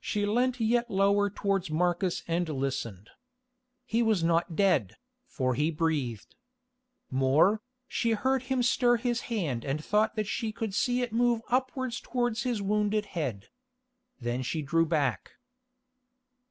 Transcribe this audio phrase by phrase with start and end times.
[0.00, 3.08] She leant yet lower towards Marcus and listened.
[3.86, 6.34] He was not dead, for he breathed.
[7.10, 11.40] More, she heard him stir his hand and thought that she could see it move
[11.48, 13.46] upwards towards his wounded head.
[14.20, 15.36] Then she drew back.